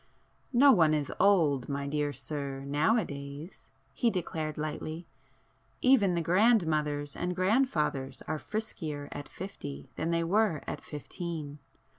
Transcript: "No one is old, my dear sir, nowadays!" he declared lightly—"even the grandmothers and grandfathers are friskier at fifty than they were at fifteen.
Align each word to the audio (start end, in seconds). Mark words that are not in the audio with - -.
"No 0.51 0.71
one 0.71 0.95
is 0.95 1.13
old, 1.19 1.69
my 1.69 1.85
dear 1.85 2.11
sir, 2.11 2.61
nowadays!" 2.65 3.69
he 3.93 4.09
declared 4.09 4.57
lightly—"even 4.57 6.15
the 6.15 6.23
grandmothers 6.23 7.15
and 7.15 7.35
grandfathers 7.35 8.23
are 8.23 8.39
friskier 8.39 9.09
at 9.11 9.29
fifty 9.29 9.91
than 9.97 10.09
they 10.09 10.23
were 10.23 10.63
at 10.65 10.81
fifteen. 10.83 11.59